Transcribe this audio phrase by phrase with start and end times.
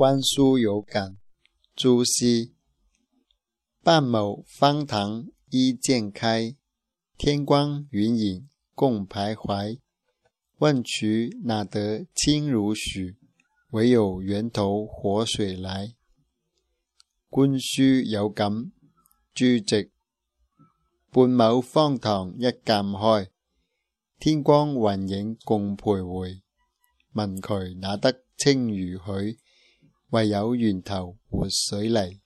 [0.00, 1.18] 观书有感，
[1.76, 2.54] 朱熹。
[3.82, 6.56] 半亩方塘一鉴开，
[7.18, 9.78] 天光云影共徘徊。
[10.56, 13.18] 问渠哪得清如许？
[13.72, 15.94] 唯有源头活水来。
[17.28, 18.72] 观书有感，
[19.34, 19.90] 朱熹。
[21.10, 23.30] 半亩方塘一鉴开，
[24.18, 26.40] 天光云影共徘徊。
[27.12, 29.38] 问渠哪得清如许？
[30.10, 32.18] 唯有源头活水嚟。